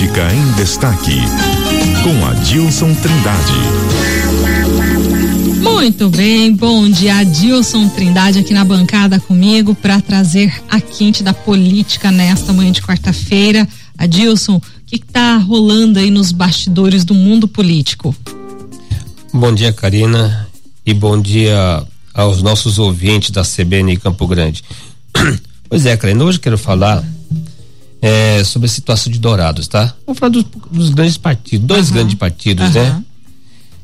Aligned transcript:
Política 0.00 0.32
em 0.32 0.52
Destaque, 0.52 1.20
com 2.02 2.24
Adilson 2.24 2.94
Trindade. 2.94 3.52
Muito 5.60 6.08
bem, 6.08 6.54
bom 6.54 6.88
dia, 6.88 7.18
Adilson 7.18 7.86
Trindade 7.90 8.38
aqui 8.38 8.54
na 8.54 8.64
bancada 8.64 9.20
comigo 9.20 9.74
para 9.74 10.00
trazer 10.00 10.54
a 10.70 10.80
quente 10.80 11.22
da 11.22 11.34
política 11.34 12.10
nesta 12.10 12.50
manhã 12.50 12.72
de 12.72 12.80
quarta-feira. 12.80 13.68
Adilson, 13.98 14.56
o 14.56 14.62
que 14.86 14.96
está 14.96 15.36
rolando 15.36 15.98
aí 15.98 16.10
nos 16.10 16.32
bastidores 16.32 17.04
do 17.04 17.12
mundo 17.12 17.46
político? 17.46 18.16
Bom 19.34 19.54
dia, 19.54 19.70
Karina, 19.70 20.48
e 20.86 20.94
bom 20.94 21.20
dia 21.20 21.84
aos 22.14 22.40
nossos 22.40 22.78
ouvintes 22.78 23.32
da 23.32 23.42
CBN 23.42 23.98
Campo 23.98 24.26
Grande. 24.26 24.64
Pois 25.68 25.86
é, 25.86 25.96
Karina, 25.96 26.24
hoje 26.24 26.38
eu 26.38 26.42
quero 26.42 26.58
falar 26.58 27.04
é, 28.00 28.42
sobre 28.44 28.66
a 28.66 28.68
situação 28.68 29.12
de 29.12 29.18
Dourados, 29.18 29.68
tá? 29.68 29.94
Vamos 30.06 30.18
falar 30.18 30.30
dos, 30.30 30.44
dos 30.70 30.90
grandes 30.90 31.16
partidos, 31.16 31.66
dois 31.66 31.88
uhum. 31.88 31.94
grandes 31.94 32.14
partidos, 32.14 32.66
uhum. 32.74 32.82
né? 32.82 33.04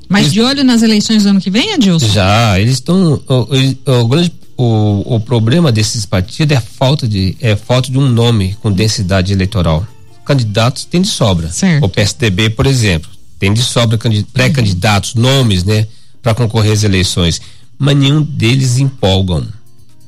Mas 0.09 0.23
eles, 0.23 0.33
de 0.33 0.41
olho 0.41 0.65
nas 0.65 0.83
eleições 0.83 1.25
do 1.25 1.31
ano 1.31 1.41
que 1.41 1.51
vem, 1.51 1.73
Adilson? 1.75 2.09
Já, 2.09 2.59
eles 2.61 2.75
estão. 2.75 3.21
O, 3.29 3.35
o, 3.35 4.37
o, 4.57 5.17
o 5.17 5.21
problema 5.21 5.71
desses 5.71 6.07
partidos 6.07 6.57
é 6.57 6.61
falta 6.61 7.07
de 7.07 7.37
é 7.41 7.57
falta 7.57 7.91
de 7.91 7.99
um 7.99 8.09
nome 8.09 8.57
com 8.63 8.73
densidade 8.73 9.33
eleitoral. 9.33 9.87
Candidatos 10.25 10.85
tem 10.85 11.03
de 11.03 11.09
sobra. 11.09 11.51
Certo. 11.51 11.85
O 11.85 11.89
PSDB, 11.89 12.51
por 12.51 12.67
exemplo, 12.67 13.11
tem 13.39 13.53
de 13.53 13.63
sobra 13.63 13.99
pré-candidatos, 14.33 15.15
uhum. 15.15 15.23
nomes, 15.23 15.65
né, 15.65 15.87
para 16.23 16.35
concorrer 16.35 16.73
às 16.73 16.85
eleições, 16.85 17.41
mas 17.79 17.97
nenhum 17.97 18.23
deles 18.23 18.79
empolgam. 18.79 19.47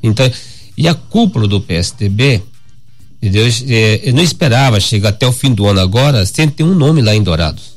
Então, 0.03 0.31
e 0.77 0.89
a 0.89 0.95
cúpula 0.95 1.47
do 1.47 1.61
PSDB 1.61 2.43
Entendeu? 3.21 3.47
É, 3.69 4.01
eu 4.05 4.15
não 4.15 4.23
esperava 4.23 4.79
chegar 4.79 5.11
até 5.11 5.27
o 5.27 5.33
fim 5.33 5.53
do 5.53 5.67
ano 5.67 5.81
agora 5.81 6.25
sem 6.25 6.49
ter 6.49 6.63
um 6.63 6.75
nome 6.75 7.03
lá 7.03 7.15
em 7.15 7.23
Dourados. 7.23 7.77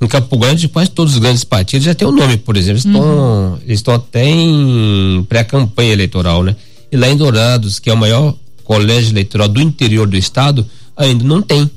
Em 0.00 0.06
Campo 0.06 0.36
Grande, 0.38 0.68
quase 0.68 0.90
todos 0.90 1.14
os 1.14 1.18
grandes 1.18 1.42
partidos 1.42 1.84
já 1.84 1.94
tem 1.94 2.06
um 2.06 2.12
nome, 2.12 2.36
por 2.36 2.56
exemplo. 2.56 2.80
Eles 2.80 2.84
uhum. 2.94 3.58
estão 3.66 3.94
até 3.94 4.24
em 4.24 5.24
pré-campanha 5.28 5.92
eleitoral, 5.92 6.44
né? 6.44 6.54
E 6.92 6.96
lá 6.96 7.08
em 7.08 7.16
Dourados, 7.16 7.78
que 7.78 7.90
é 7.90 7.92
o 7.92 7.96
maior 7.96 8.34
colégio 8.62 9.10
eleitoral 9.10 9.48
do 9.48 9.60
interior 9.60 10.06
do 10.06 10.16
estado, 10.16 10.64
ainda 10.96 11.24
não 11.24 11.42
tem. 11.42 11.68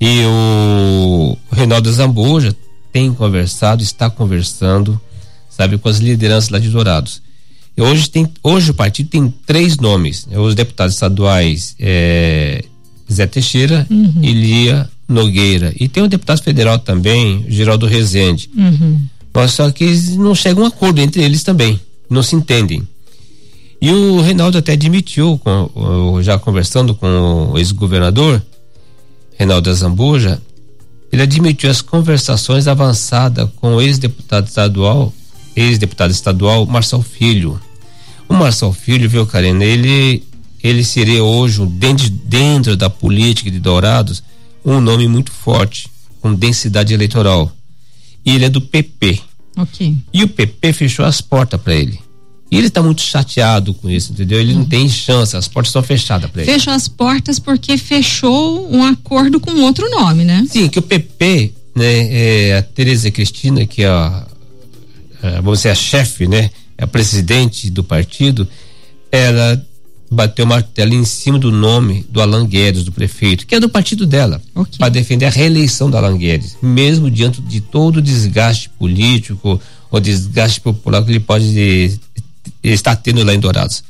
E 0.00 0.22
o 0.24 1.36
Reinaldo 1.52 1.92
Zambuja 1.92 2.56
tem 2.90 3.12
conversado, 3.12 3.82
está 3.82 4.08
conversando, 4.08 4.98
sabe, 5.50 5.76
com 5.76 5.88
as 5.88 5.98
lideranças 5.98 6.48
lá 6.48 6.58
de 6.58 6.70
Dourados. 6.70 7.20
Hoje, 7.76 8.10
tem, 8.10 8.28
hoje 8.42 8.70
o 8.70 8.74
partido 8.74 9.08
tem 9.08 9.32
três 9.46 9.76
nomes. 9.78 10.26
Né? 10.26 10.38
Os 10.38 10.54
deputados 10.54 10.94
estaduais 10.94 11.74
é, 11.78 12.64
Zé 13.10 13.26
Teixeira 13.26 13.86
uhum. 13.90 14.20
e 14.22 14.32
Lia 14.32 14.88
Nogueira. 15.08 15.72
E 15.78 15.88
tem 15.88 16.02
o 16.02 16.08
deputado 16.08 16.42
federal 16.42 16.78
também, 16.78 17.44
Geraldo 17.48 17.86
Rezende. 17.86 18.50
Uhum. 18.56 19.00
Mas 19.32 19.52
só 19.52 19.70
que 19.70 19.86
não 20.16 20.34
chega 20.34 20.60
a 20.60 20.64
um 20.64 20.66
acordo 20.66 21.00
entre 21.00 21.22
eles 21.22 21.42
também. 21.42 21.80
Não 22.08 22.22
se 22.22 22.36
entendem. 22.36 22.86
E 23.80 23.90
o 23.90 24.20
Reinaldo 24.20 24.58
até 24.58 24.72
admitiu, 24.72 25.40
com, 25.42 26.20
já 26.22 26.38
conversando 26.38 26.94
com 26.94 27.50
o 27.52 27.58
ex-governador, 27.58 28.42
Reinaldo 29.38 29.72
Zambuja, 29.72 30.40
ele 31.10 31.22
admitiu 31.22 31.70
as 31.70 31.80
conversações 31.80 32.68
avançadas 32.68 33.48
com 33.56 33.76
o 33.76 33.80
ex-deputado 33.80 34.46
estadual, 34.46 35.12
ex-deputado 35.60 36.10
estadual 36.10 36.66
Marcel 36.66 37.02
Filho. 37.02 37.60
O 38.28 38.34
Marcel 38.34 38.72
Filho, 38.72 39.08
viu, 39.08 39.26
Karina, 39.26 39.64
ele, 39.64 40.22
ele 40.62 40.84
seria 40.84 41.22
hoje, 41.22 41.64
dentro, 41.66 42.08
dentro 42.08 42.76
da 42.76 42.88
política 42.88 43.50
de 43.50 43.58
Dourados, 43.58 44.22
um 44.64 44.80
nome 44.80 45.08
muito 45.08 45.32
forte, 45.32 45.88
com 46.20 46.34
densidade 46.34 46.94
eleitoral. 46.94 47.50
E 48.24 48.34
ele 48.34 48.44
é 48.44 48.48
do 48.48 48.60
PP. 48.60 49.20
Ok. 49.56 49.96
E 50.12 50.22
o 50.22 50.28
PP 50.28 50.72
fechou 50.72 51.04
as 51.04 51.20
portas 51.20 51.60
para 51.60 51.74
ele. 51.74 51.98
E 52.50 52.58
ele 52.58 52.66
está 52.66 52.82
muito 52.82 53.00
chateado 53.00 53.72
com 53.72 53.88
isso, 53.88 54.12
entendeu? 54.12 54.40
Ele 54.40 54.54
não 54.54 54.64
tem 54.64 54.88
chance, 54.88 55.36
as 55.36 55.46
portas 55.46 55.68
estão 55.68 55.82
fechadas 55.82 56.28
para 56.30 56.42
ele. 56.42 56.50
Fechou 56.50 56.72
as 56.72 56.88
portas 56.88 57.38
porque 57.38 57.78
fechou 57.78 58.68
um 58.74 58.84
acordo 58.84 59.38
com 59.38 59.52
outro 59.60 59.88
nome, 59.88 60.24
né? 60.24 60.44
Sim, 60.48 60.68
que 60.68 60.78
o 60.78 60.82
PP, 60.82 61.54
né, 61.76 62.48
é, 62.48 62.58
a 62.58 62.62
Tereza 62.62 63.08
Cristina, 63.10 63.64
que 63.66 63.84
é 63.84 63.88
a, 63.88 64.26
vamos 65.42 65.60
dizer, 65.60 65.70
a 65.70 65.74
chefe, 65.74 66.26
né, 66.26 66.50
a 66.78 66.86
presidente 66.86 67.70
do 67.70 67.84
partido, 67.84 68.46
ela 69.10 69.62
bateu 70.10 70.44
o 70.44 70.48
martelo 70.48 70.92
em 70.92 71.04
cima 71.04 71.38
do 71.38 71.52
nome 71.52 72.04
do 72.08 72.20
Alan 72.20 72.44
Guedes, 72.44 72.82
do 72.82 72.90
prefeito, 72.90 73.46
que 73.46 73.54
é 73.54 73.60
do 73.60 73.68
partido 73.68 74.04
dela, 74.04 74.42
okay. 74.54 74.76
para 74.76 74.88
defender 74.88 75.26
a 75.26 75.30
reeleição 75.30 75.88
do 75.88 75.96
Alan 75.96 76.16
Guedes, 76.16 76.56
mesmo 76.60 77.08
diante 77.08 77.40
de 77.40 77.60
todo 77.60 77.98
o 77.98 78.02
desgaste 78.02 78.68
político 78.70 79.60
ou 79.90 80.00
desgaste 80.00 80.60
popular 80.60 81.04
que 81.04 81.12
ele 81.12 81.20
pode 81.20 81.52
de, 81.52 82.00
estar 82.62 82.96
tendo 82.96 83.22
lá 83.22 83.32
em 83.32 83.38
Dourados. 83.38 83.84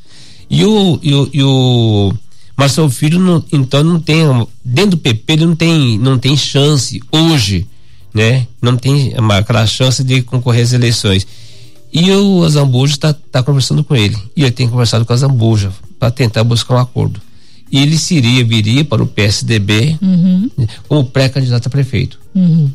E 0.51 0.65
o, 0.65 0.99
e 1.03 1.15
o, 1.15 1.31
e 1.33 1.43
o 1.43 2.15
Marcelo 2.57 2.91
Filho, 2.91 3.19
não, 3.19 3.43
então, 3.51 3.83
não 3.83 3.99
tem, 3.99 4.19
dentro 4.63 4.93
do 4.93 4.99
PP, 4.99 5.33
ele 5.33 5.47
não 5.47 5.57
tem, 5.57 5.99
não 5.99 6.19
tem 6.19 6.37
chance 6.37 7.01
hoje, 7.11 7.67
né? 8.15 8.47
Não 8.61 8.77
tem 8.77 9.15
aquela 9.31 9.67
chance 9.67 10.03
de 10.03 10.23
concorrer 10.23 10.63
às 10.63 10.73
eleições. 10.73 11.27
E 11.93 12.11
o 12.13 12.45
Azambuja 12.45 12.95
está 12.95 13.13
tá 13.13 13.43
conversando 13.43 13.83
com 13.83 13.97
ele. 13.97 14.17
E 14.37 14.43
ele 14.43 14.53
tem 14.53 14.69
conversado 14.69 15.05
com 15.05 15.13
o 15.13 15.15
Azambuja 15.15 15.73
para 15.99 16.11
tentar 16.11 16.45
buscar 16.45 16.75
um 16.75 16.79
acordo. 16.79 17.21
E 17.71 17.81
ele 17.81 17.99
seria, 17.99 18.45
viria 18.45 18.85
para 18.85 19.03
o 19.03 19.07
PSDB 19.07 19.97
uhum. 20.01 20.51
como 20.89 21.05
pré-candidato 21.05 21.67
a 21.67 21.71
prefeito. 21.71 22.19
Uhum. 22.35 22.71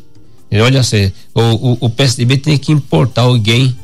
E 0.50 0.60
olha 0.60 0.82
só, 0.82 0.96
o, 1.34 1.40
o, 1.40 1.78
o 1.80 1.90
PSDB 1.90 2.38
tem 2.38 2.56
que 2.56 2.72
importar 2.72 3.22
alguém 3.22 3.76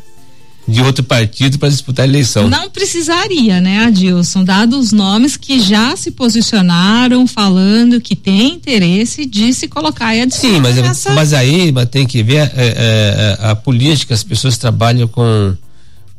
de 0.67 0.81
outro 0.81 1.03
partido 1.03 1.59
para 1.59 1.69
disputar 1.69 2.05
a 2.05 2.09
eleição. 2.09 2.49
Não 2.49 2.71
precisaria, 2.71 3.61
né, 3.61 3.85
Adilson? 3.85 4.45
Dados 4.45 4.79
os 4.79 4.93
nomes 4.93 5.37
que 5.37 5.61
já 5.61 5.97
se 5.97 6.11
posicionaram 6.11 7.27
falando 7.27 8.01
que 8.01 8.15
tem 8.15 8.55
interesse 8.55 9.27
de 9.27 9.53
se 9.53 9.67
colocar 9.67 10.09
aí 10.09 10.23
a 10.23 10.31
Sim, 10.31 10.61
mas, 10.61 10.79
essa... 10.79 11.13
mas 11.13 11.33
aí 11.33 11.73
mas 11.73 11.89
tem 11.89 12.07
que 12.07 12.23
ver 12.23 12.37
é, 12.37 12.51
é, 12.57 13.39
é, 13.41 13.47
a 13.51 13.57
política, 13.57 14.15
as 14.15 14.23
pessoas 14.23 14.57
trabalham 14.57 15.09
com 15.09 15.57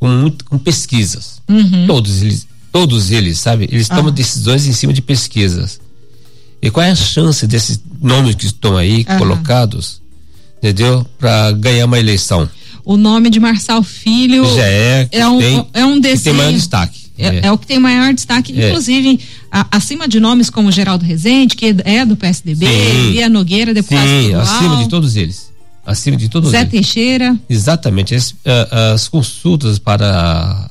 com, 0.03 0.09
muito, 0.09 0.43
com 0.43 0.57
pesquisas. 0.57 1.41
Uhum. 1.47 1.87
Todos 1.87 2.21
eles, 2.21 2.45
todos 2.73 3.09
eles, 3.09 3.39
sabe? 3.39 3.69
Eles 3.71 3.87
tomam 3.87 4.07
ah. 4.07 4.11
decisões 4.11 4.67
em 4.67 4.73
cima 4.73 4.91
de 4.91 5.01
pesquisas. 5.01 5.79
E 6.61 6.69
qual 6.69 6.85
é 6.85 6.91
a 6.91 6.95
chance 6.95 7.47
desses 7.47 7.79
nomes 8.01 8.35
que 8.35 8.45
estão 8.45 8.75
aí 8.75 9.05
uhum. 9.07 9.17
colocados, 9.17 10.01
entendeu? 10.57 11.07
Para 11.17 11.53
ganhar 11.53 11.85
uma 11.85 11.97
eleição? 11.97 12.49
O 12.85 12.97
nome 12.97 13.29
de 13.29 13.39
Marçal 13.39 13.81
Filho 13.83 14.45
Já 14.55 14.65
é, 14.65 15.07
é 15.11 15.27
um, 15.27 15.39
tem, 15.39 15.67
é 15.73 15.85
um 15.85 15.99
desses. 15.99 16.23
tem 16.23 16.33
maior 16.33 16.53
destaque. 16.53 17.03
É, 17.17 17.27
é. 17.27 17.45
é, 17.45 17.51
o 17.51 17.57
que 17.57 17.67
tem 17.67 17.79
maior 17.79 18.13
destaque, 18.13 18.59
é. 18.59 18.69
inclusive 18.69 19.19
a, 19.51 19.67
acima 19.71 20.07
de 20.07 20.19
nomes 20.19 20.49
como 20.49 20.71
Geraldo 20.71 21.05
Rezende, 21.05 21.55
que 21.55 21.75
é 21.85 22.05
do 22.05 22.17
PSDB, 22.17 22.65
Lia 23.11 23.29
Nogueira, 23.29 23.73
deputado 23.73 24.07
Sim, 24.07 24.33
acima 24.33 24.77
de 24.77 24.89
todos 24.89 25.15
eles. 25.15 25.51
Acima 25.85 26.17
de 26.17 26.29
todos 26.29 26.51
Zé 26.51 26.61
eles. 26.61 26.71
Teixeira. 26.71 27.37
Exatamente. 27.49 28.15
As, 28.15 28.33
as 28.71 29.07
consultas 29.07 29.77
para 29.77 30.69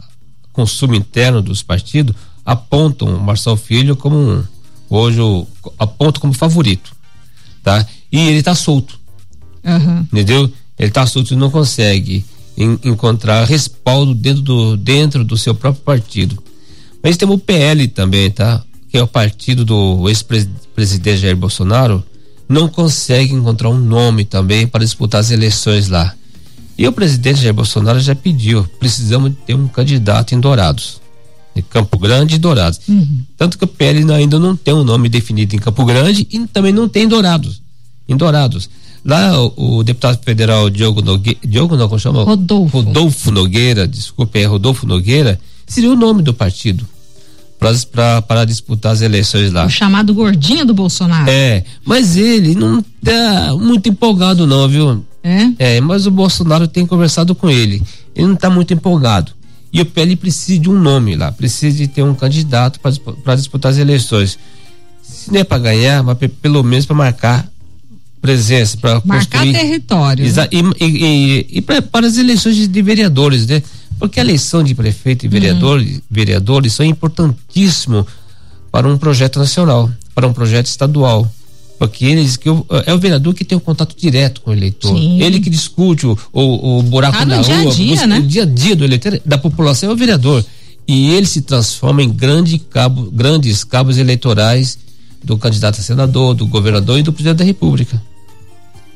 consumo 0.52 0.94
interno 0.94 1.40
dos 1.40 1.62
partidos 1.62 2.14
apontam 2.44 3.08
o 3.08 3.20
Marcel 3.20 3.56
Filho 3.56 3.94
como 3.94 4.16
um, 4.16 4.44
hoje 4.90 5.20
apontam 5.78 6.20
como 6.20 6.32
favorito, 6.32 6.94
tá? 7.62 7.86
E 8.10 8.18
ele 8.18 8.38
está 8.38 8.54
solto. 8.54 9.00
Uhum. 9.64 10.00
Entendeu? 10.12 10.52
Ele 10.82 10.88
está 10.88 11.06
solto 11.06 11.32
e 11.32 11.36
não 11.36 11.48
consegue 11.48 12.24
em, 12.56 12.76
encontrar 12.82 13.44
respaldo 13.44 14.16
dentro 14.16 14.42
do, 14.42 14.76
dentro 14.76 15.24
do 15.24 15.38
seu 15.38 15.54
próprio 15.54 15.84
partido. 15.84 16.42
Mas 17.00 17.16
temos 17.16 17.36
o 17.36 17.38
PL 17.38 17.86
também, 17.86 18.28
tá? 18.32 18.60
Que 18.88 18.98
é 18.98 19.02
o 19.02 19.06
partido 19.06 19.64
do 19.64 20.08
ex-presidente 20.08 21.18
Jair 21.18 21.36
Bolsonaro, 21.36 22.04
não 22.48 22.68
consegue 22.68 23.32
encontrar 23.32 23.70
um 23.70 23.78
nome 23.78 24.24
também 24.24 24.66
para 24.66 24.84
disputar 24.84 25.20
as 25.20 25.30
eleições 25.30 25.88
lá. 25.88 26.14
E 26.76 26.86
o 26.88 26.92
presidente 26.92 27.40
Jair 27.40 27.54
Bolsonaro 27.54 28.00
já 28.00 28.16
pediu, 28.16 28.64
precisamos 28.80 29.32
ter 29.46 29.54
um 29.54 29.68
candidato 29.68 30.34
em 30.34 30.40
Dourados. 30.40 31.00
Em 31.54 31.62
Campo 31.62 31.96
Grande 31.96 32.34
e 32.34 32.38
Dourados. 32.38 32.80
Uhum. 32.88 33.20
Tanto 33.36 33.56
que 33.56 33.64
o 33.64 33.68
PL 33.68 34.10
ainda 34.12 34.36
não 34.36 34.56
tem 34.56 34.74
um 34.74 34.82
nome 34.82 35.08
definido 35.08 35.54
em 35.54 35.60
Campo 35.60 35.84
Grande 35.84 36.26
e 36.28 36.44
também 36.48 36.72
não 36.72 36.88
tem 36.88 37.04
em 37.04 37.08
Dourados. 37.08 37.62
Em 38.08 38.16
Dourados. 38.16 38.68
Lá 39.04 39.42
o, 39.42 39.78
o, 39.78 39.82
deputado 39.82 40.22
federal 40.22 40.70
Diogo 40.70 41.02
Nogueira, 41.02 41.40
Diogo 41.44 41.76
não, 41.76 41.88
como 41.88 41.98
chama? 41.98 42.22
Rodolfo. 42.22 42.80
Rodolfo 42.80 43.30
Nogueira, 43.30 43.86
desculpe, 43.86 44.38
é 44.38 44.44
Rodolfo 44.44 44.86
Nogueira, 44.86 45.40
seria 45.66 45.90
o 45.90 45.96
nome 45.96 46.22
do 46.22 46.32
partido 46.32 46.86
para 47.58 48.44
disputar 48.44 48.92
as 48.92 49.00
eleições 49.00 49.52
lá. 49.52 49.64
O 49.66 49.70
chamado 49.70 50.12
gordinho 50.12 50.64
do 50.64 50.74
Bolsonaro. 50.74 51.30
É, 51.30 51.64
mas 51.84 52.16
ele 52.16 52.54
não 52.54 52.82
tá 53.04 53.54
muito 53.58 53.88
empolgado 53.88 54.46
não, 54.46 54.68
viu? 54.68 55.04
É? 55.22 55.76
É, 55.76 55.80
mas 55.80 56.06
o 56.06 56.10
Bolsonaro 56.10 56.66
tem 56.66 56.84
conversado 56.84 57.34
com 57.34 57.48
ele. 57.48 57.82
Ele 58.14 58.26
não 58.26 58.34
está 58.34 58.50
muito 58.50 58.74
empolgado. 58.74 59.32
E 59.72 59.80
o 59.80 59.86
PL 59.86 60.16
precisa 60.16 60.58
de 60.58 60.68
um 60.68 60.78
nome 60.78 61.16
lá, 61.16 61.32
precisa 61.32 61.76
de 61.76 61.88
ter 61.88 62.02
um 62.02 62.14
candidato 62.14 62.78
para 62.80 63.34
disputar 63.34 63.72
as 63.72 63.78
eleições 63.78 64.38
Se 65.02 65.32
não 65.32 65.40
é 65.40 65.44
para 65.44 65.58
ganhar, 65.58 66.02
mas 66.02 66.18
pelo 66.42 66.62
menos 66.62 66.84
para 66.84 66.94
marcar 66.94 67.48
presença, 68.22 68.78
para 68.78 69.02
marcar 69.04 69.42
território. 69.42 70.24
Exa, 70.24 70.48
e, 70.50 70.60
e, 70.80 70.86
e, 70.86 71.46
e 71.58 71.60
pra, 71.60 71.82
para 71.82 72.06
as 72.06 72.16
eleições 72.16 72.56
de, 72.56 72.68
de, 72.68 72.82
vereadores, 72.82 73.46
né? 73.46 73.62
Porque 73.98 74.20
a 74.20 74.22
eleição 74.22 74.62
de 74.62 74.74
prefeito 74.74 75.26
e 75.26 75.28
vereador, 75.28 75.80
uhum. 75.80 76.00
vereadores 76.10 76.72
são 76.72 76.86
importantíssimo 76.86 78.06
para 78.70 78.88
um 78.88 78.96
projeto 78.96 79.38
nacional, 79.38 79.90
para 80.14 80.26
um 80.26 80.32
projeto 80.32 80.66
estadual 80.66 81.30
porque 81.82 82.04
eles 82.04 82.36
que 82.36 82.48
é 82.48 82.94
o 82.94 82.98
vereador 82.98 83.34
que 83.34 83.44
tem 83.44 83.58
o 83.58 83.60
um 83.60 83.64
contato 83.64 83.96
direto 83.98 84.40
com 84.40 84.52
o 84.52 84.54
eleitor. 84.54 84.96
Sim. 84.96 85.20
Ele 85.20 85.40
que 85.40 85.50
discute 85.50 86.06
o, 86.06 86.16
o, 86.32 86.78
o 86.78 86.82
buraco 86.84 87.18
tá 87.18 87.24
na 87.24 87.42
dia 87.42 87.58
rua, 87.58 87.72
a 87.72 87.74
dia, 87.74 88.06
né? 88.06 88.18
o 88.20 88.22
dia 88.22 88.42
a 88.44 88.46
dia 88.46 88.76
do 88.76 88.84
eleitor, 88.84 89.20
da 89.26 89.36
população 89.36 89.90
é 89.90 89.92
o 89.92 89.96
vereador. 89.96 90.44
E 90.86 91.10
ele 91.10 91.26
se 91.26 91.42
transforma 91.42 92.00
em 92.00 92.08
grande 92.08 92.56
cabo, 92.56 93.10
grandes 93.10 93.64
cabos 93.64 93.98
eleitorais 93.98 94.78
do 95.24 95.36
candidato 95.36 95.80
a 95.80 95.82
senador, 95.82 96.34
do 96.34 96.46
governador 96.46 97.00
e 97.00 97.02
do 97.02 97.12
presidente 97.12 97.38
da 97.38 97.44
República. 97.44 98.00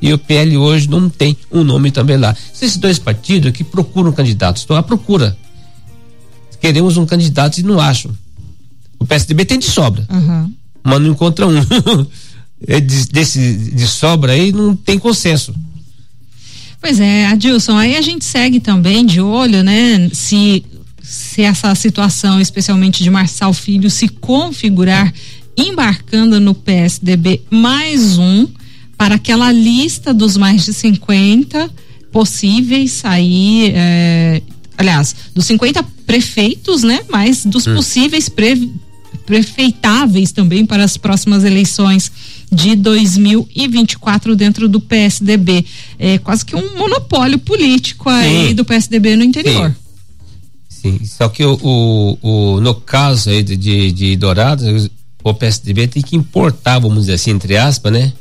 E 0.01 0.13
o 0.13 0.17
PL 0.17 0.57
hoje 0.57 0.89
não 0.89 1.09
tem 1.09 1.35
um 1.51 1.63
nome 1.63 1.91
também 1.91 2.17
lá. 2.17 2.35
Esses 2.53 2.77
dois 2.77 2.99
partidos 2.99 3.51
que 3.51 3.63
procuram 3.63 4.11
candidatos, 4.11 4.61
estão 4.61 4.75
à 4.75 4.83
procura. 4.83 5.37
Queremos 6.61 6.97
um 6.97 7.05
candidato 7.05 7.57
e 7.57 7.63
não 7.63 7.79
acham. 7.79 8.11
O 8.99 9.05
PSDB 9.05 9.45
tem 9.45 9.59
de 9.59 9.65
sobra, 9.65 10.05
uhum. 10.09 10.51
mas 10.83 11.01
não 11.01 11.09
encontra 11.09 11.47
um. 11.47 11.53
É 12.65 12.79
de, 12.79 13.07
desse, 13.09 13.55
de 13.55 13.87
sobra 13.87 14.31
aí 14.31 14.51
não 14.51 14.75
tem 14.75 14.97
consenso. 14.97 15.53
Pois 16.81 16.99
é, 16.99 17.27
Adilson, 17.27 17.77
aí 17.77 17.95
a 17.95 18.01
gente 18.01 18.25
segue 18.25 18.59
também 18.59 19.05
de 19.05 19.21
olho, 19.21 19.63
né? 19.63 20.09
Se, 20.11 20.65
se 21.03 21.43
essa 21.43 21.75
situação, 21.75 22.41
especialmente 22.41 23.03
de 23.03 23.11
Marçal 23.11 23.53
Filho, 23.53 23.91
se 23.91 24.07
configurar 24.07 25.13
embarcando 25.55 26.39
no 26.39 26.55
PSDB 26.55 27.41
mais 27.51 28.17
um 28.17 28.47
para 28.97 29.15
aquela 29.15 29.51
lista 29.51 30.13
dos 30.13 30.35
mais 30.35 30.65
de 30.65 30.73
50 30.73 31.69
possíveis 32.11 33.01
aí, 33.03 33.71
é, 33.75 34.41
aliás, 34.77 35.15
dos 35.35 35.45
50 35.45 35.83
prefeitos, 36.05 36.83
né? 36.83 37.01
Mas 37.09 37.45
dos 37.45 37.67
hum. 37.67 37.75
possíveis 37.75 38.27
pre, 38.27 38.71
prefeitáveis 39.25 40.31
também 40.31 40.65
para 40.65 40.83
as 40.83 40.97
próximas 40.97 41.43
eleições 41.43 42.11
de 42.51 42.75
2024 42.75 44.35
dentro 44.35 44.67
do 44.67 44.79
PSDB. 44.79 45.65
É 45.99 46.17
quase 46.17 46.45
que 46.45 46.55
um 46.55 46.77
monopólio 46.77 47.37
político 47.37 48.09
aí 48.09 48.49
Sim. 48.49 48.55
do 48.55 48.65
PSDB 48.65 49.15
no 49.15 49.23
interior. 49.23 49.69
Sim. 49.69 49.87
Sim. 50.97 51.05
Só 51.05 51.27
que 51.27 51.43
o, 51.43 51.57
o, 51.61 52.17
o, 52.21 52.61
no 52.61 52.75
caso 52.75 53.29
aí 53.29 53.43
de, 53.43 53.57
de, 53.57 53.91
de 53.91 54.15
Dourados, 54.15 54.89
o 55.23 55.33
PSDB 55.33 55.87
tem 55.87 56.03
que 56.03 56.15
importar, 56.15 56.79
vamos 56.79 57.01
dizer 57.01 57.13
assim, 57.13 57.31
entre 57.31 57.57
aspas, 57.57 57.91
né? 57.91 58.13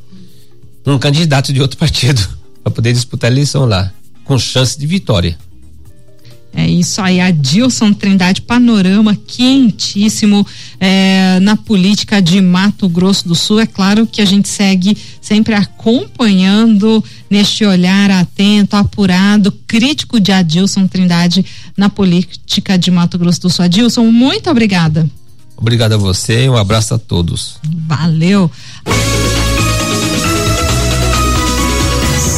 Um 0.87 0.99
candidato 0.99 1.53
de 1.53 1.61
outro 1.61 1.77
partido 1.77 2.27
para 2.63 2.73
poder 2.73 2.93
disputar 2.93 3.31
a 3.31 3.33
eleição 3.33 3.65
lá, 3.65 3.93
com 4.25 4.39
chance 4.39 4.79
de 4.79 4.87
vitória. 4.87 5.37
É 6.57 6.67
isso 6.67 7.03
aí, 7.03 7.21
Adilson 7.21 7.93
Trindade, 7.93 8.41
panorama 8.41 9.15
quentíssimo 9.15 10.45
é, 10.81 11.39
na 11.41 11.55
política 11.55 12.23
de 12.23 12.41
Mato 12.41 12.89
Grosso 12.89 13.29
do 13.29 13.35
Sul. 13.35 13.61
É 13.61 13.67
claro 13.67 14.07
que 14.07 14.23
a 14.23 14.25
gente 14.25 14.49
segue 14.49 14.97
sempre 15.21 15.55
acompanhando 15.55 17.05
neste 17.29 17.63
olhar 17.63 18.11
atento, 18.11 18.75
apurado, 18.75 19.53
crítico 19.67 20.19
de 20.19 20.33
Adilson 20.33 20.87
Trindade 20.87 21.45
na 21.77 21.91
política 21.91 22.79
de 22.79 22.91
Mato 22.91 23.19
Grosso 23.19 23.43
do 23.43 23.51
Sul. 23.51 23.67
Adilson, 23.67 24.05
muito 24.05 24.49
obrigada. 24.49 25.07
Obrigado 25.59 25.93
a 25.93 25.99
você 25.99 26.45
e 26.45 26.49
um 26.49 26.57
abraço 26.57 26.95
a 26.95 26.99
todos. 26.99 27.59
Valeu. 27.87 28.51